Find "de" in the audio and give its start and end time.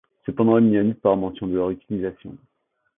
1.45-1.53